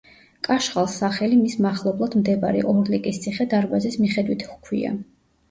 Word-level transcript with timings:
კაშხალს 0.45 0.95
სახელი 1.01 1.37
მის 1.41 1.57
მახლობლად 1.65 2.15
მდებარე 2.21 2.65
ორლიკის 2.73 3.21
ციხე-დარბაზის 3.27 4.01
მიხედვით 4.07 4.49
ჰქვია. 4.51 4.97